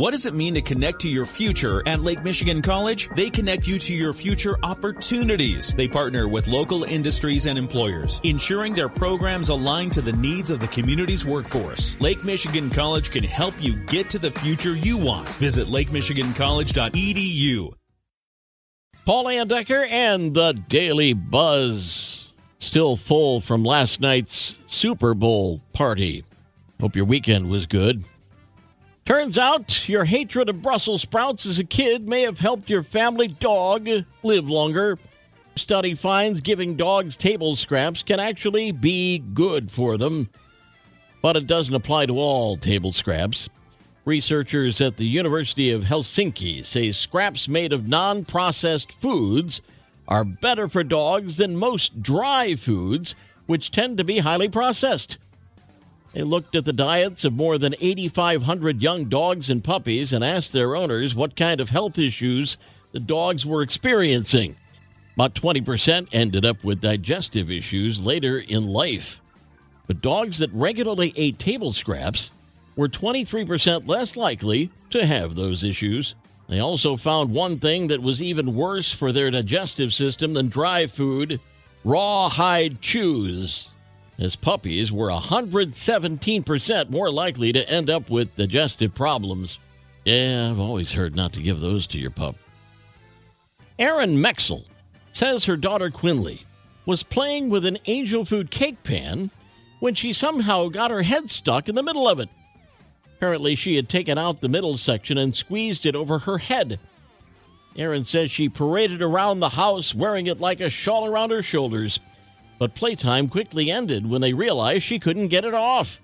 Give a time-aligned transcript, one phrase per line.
[0.00, 3.10] What does it mean to connect to your future at Lake Michigan College?
[3.16, 5.74] They connect you to your future opportunities.
[5.74, 10.58] They partner with local industries and employers, ensuring their programs align to the needs of
[10.58, 12.00] the community's workforce.
[12.00, 15.28] Lake Michigan College can help you get to the future you want.
[15.34, 17.74] Visit lakemichigancollege.edu.
[19.04, 22.26] Paul Layendecker and the Daily Buzz.
[22.58, 26.24] Still full from last night's Super Bowl party.
[26.80, 28.02] Hope your weekend was good.
[29.04, 33.28] Turns out your hatred of Brussels sprouts as a kid may have helped your family
[33.28, 33.88] dog
[34.22, 34.98] live longer.
[35.56, 40.28] Study finds giving dogs table scraps can actually be good for them,
[41.22, 43.48] but it doesn't apply to all table scraps.
[44.04, 49.60] Researchers at the University of Helsinki say scraps made of non processed foods
[50.08, 53.14] are better for dogs than most dry foods,
[53.46, 55.18] which tend to be highly processed.
[56.12, 60.52] They looked at the diets of more than 8,500 young dogs and puppies and asked
[60.52, 62.58] their owners what kind of health issues
[62.92, 64.56] the dogs were experiencing.
[65.14, 69.20] About 20% ended up with digestive issues later in life.
[69.86, 72.30] But dogs that regularly ate table scraps
[72.74, 76.14] were 23% less likely to have those issues.
[76.48, 80.86] They also found one thing that was even worse for their digestive system than dry
[80.86, 81.40] food
[81.84, 83.68] rawhide chews
[84.20, 89.58] as puppies were 117% more likely to end up with digestive problems.
[90.04, 92.36] Yeah, I've always heard not to give those to your pup.
[93.78, 94.64] Erin Mexel
[95.12, 96.44] says her daughter Quinley
[96.84, 99.30] was playing with an angel food cake pan
[99.80, 102.28] when she somehow got her head stuck in the middle of it.
[103.16, 106.78] Apparently, she had taken out the middle section and squeezed it over her head.
[107.76, 112.00] Erin says she paraded around the house wearing it like a shawl around her shoulders.
[112.60, 115.98] But playtime quickly ended when they realized she couldn't get it off.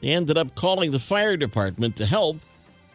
[0.00, 2.36] They ended up calling the fire department to help.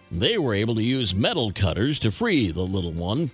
[0.09, 3.31] They were able to use metal cutters to free the little one.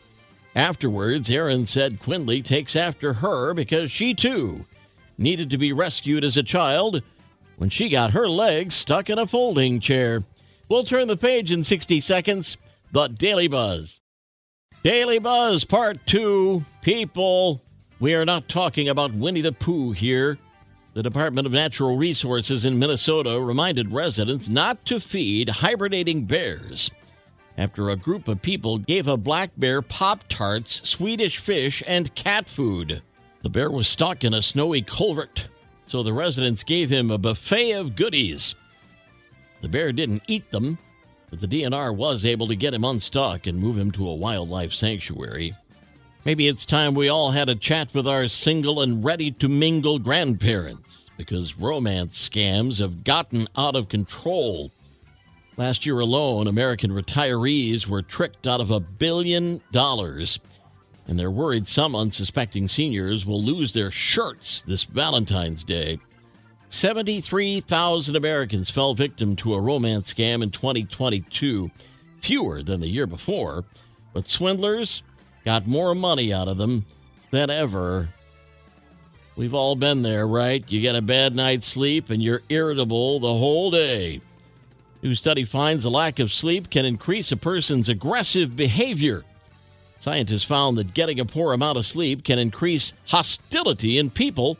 [0.55, 4.65] Afterwards, Erin said Quinley takes after her because she too
[5.15, 7.03] needed to be rescued as a child
[7.57, 10.23] when she got her legs stuck in a folding chair.
[10.69, 12.57] We'll turn the page in 60 seconds.
[12.91, 13.99] The Daily Buzz.
[14.81, 17.61] Daily Buzz Part 2 People
[17.99, 20.37] we are not talking about Winnie the Pooh here.
[20.93, 26.89] The Department of Natural Resources in Minnesota reminded residents not to feed hibernating bears
[27.57, 32.47] after a group of people gave a black bear Pop Tarts, Swedish fish, and cat
[32.47, 33.01] food.
[33.41, 35.47] The bear was stuck in a snowy culvert,
[35.87, 38.55] so the residents gave him a buffet of goodies.
[39.61, 40.77] The bear didn't eat them,
[41.29, 44.73] but the DNR was able to get him unstuck and move him to a wildlife
[44.73, 45.55] sanctuary.
[46.25, 49.99] Maybe it's time we all had a chat with our single and ready to mingle
[49.99, 54.71] grandparents because romance scams have gotten out of control.
[55.55, 60.39] Last year alone, American retirees were tricked out of a billion dollars,
[61.07, 65.99] and they're worried some unsuspecting seniors will lose their shirts this Valentine's Day.
[66.69, 71.69] 73,000 Americans fell victim to a romance scam in 2022,
[72.19, 73.63] fewer than the year before,
[74.11, 75.03] but swindlers
[75.45, 76.85] got more money out of them
[77.31, 78.09] than ever.
[79.35, 80.63] We've all been there, right?
[80.69, 84.21] You get a bad night's sleep and you're irritable the whole day.
[85.01, 89.23] New study finds a lack of sleep can increase a person's aggressive behavior.
[89.99, 94.57] Scientists found that getting a poor amount of sleep can increase hostility in people,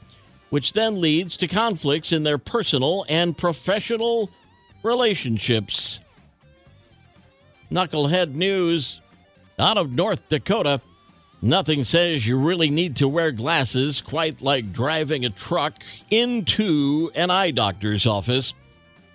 [0.50, 4.30] which then leads to conflicts in their personal and professional
[4.84, 6.00] relationships.
[7.72, 9.02] Knucklehead news
[9.58, 10.82] out of North Dakota.
[11.42, 15.76] Nothing says you really need to wear glasses quite like driving a truck
[16.10, 18.54] into an eye doctor's office.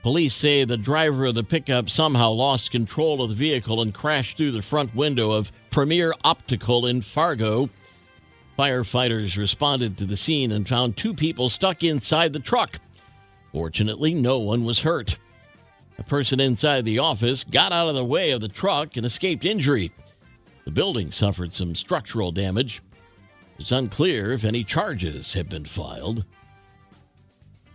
[0.03, 4.37] Police say the driver of the pickup somehow lost control of the vehicle and crashed
[4.37, 7.69] through the front window of Premier Optical in Fargo.
[8.59, 12.78] Firefighters responded to the scene and found two people stuck inside the truck.
[13.53, 15.17] Fortunately, no one was hurt.
[15.99, 19.45] A person inside the office got out of the way of the truck and escaped
[19.45, 19.92] injury.
[20.71, 22.81] The building suffered some structural damage.
[23.59, 26.25] It's unclear if any charges have been filed.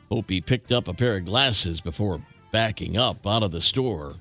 [0.10, 2.22] Hope he picked up a pair of glasses before
[2.54, 4.14] backing up out of the store.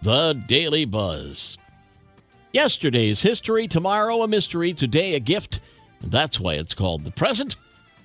[0.00, 1.58] The Daily Buzz.
[2.50, 5.60] Yesterday's history, tomorrow a mystery, today a gift.
[6.00, 7.56] And that's why it's called the present.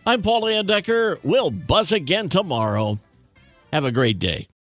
[0.06, 1.20] I'm Paul Layendecker.
[1.24, 3.00] We'll buzz again tomorrow.
[3.72, 4.50] Have a great day.